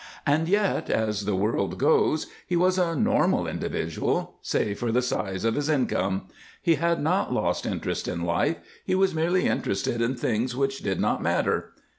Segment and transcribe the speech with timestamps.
[0.25, 5.45] And yet, as the world goes, he was a normal individual, save for the size
[5.45, 6.23] of his income.
[6.59, 10.99] He had not lost interest in life; he was merely interested in things which did
[10.99, 11.73] not matter.